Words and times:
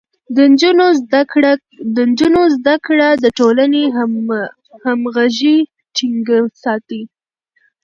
د 0.35 0.37
نجونو 2.11 2.45
زده 2.59 2.75
کړه 2.87 3.09
د 3.23 3.25
ټولنې 3.39 3.83
همغږي 4.85 5.57
ټينګه 5.95 6.37
ساتي. 6.63 7.01